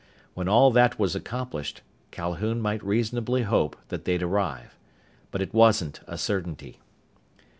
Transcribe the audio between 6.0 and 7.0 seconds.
a certainty.